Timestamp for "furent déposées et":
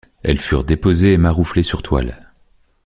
0.39-1.17